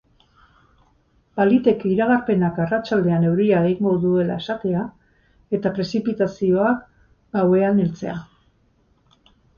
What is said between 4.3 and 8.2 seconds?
esatea, eta prezipitazioak gauean heltzea.